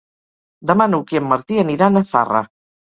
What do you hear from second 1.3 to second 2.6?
Martí aniran a Zarra.